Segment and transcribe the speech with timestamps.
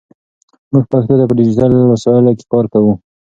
[0.71, 2.93] موږ پښتو ته په ډیجیټل وسایلو کې کار کوو.